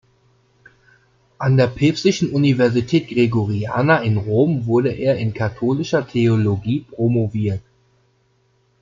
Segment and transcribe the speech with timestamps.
[1.37, 7.61] An der Päpstlichen Universität Gregoriana in Rom wurde er in Katholischer Theologie promoviert.